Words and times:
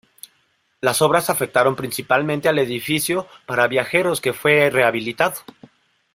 Las 0.79 1.03
obras 1.03 1.29
afectaron 1.29 1.75
principalmente 1.75 2.49
al 2.49 2.57
edificio 2.57 3.27
para 3.45 3.67
viajeros 3.67 4.19
que 4.19 4.33
fue 4.33 4.67
rehabilitado. 4.71 5.35